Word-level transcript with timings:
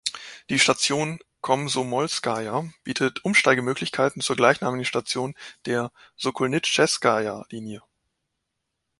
Die 0.49 0.57
Station 0.57 1.19
Komsomolskaja 1.41 2.65
bietet 2.83 3.23
Umsteigemöglichkeit 3.23 4.13
zur 4.19 4.35
gleichnamigen 4.35 4.83
Station 4.83 5.35
der 5.67 5.91
Sokolnitscheskaja-Linie. 6.15 7.83